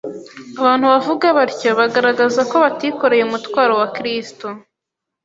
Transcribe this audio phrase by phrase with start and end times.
[0.59, 4.47] ”Abantu bavuga batyo, bagaragaza ko batikoreye umutwaro wa Kristo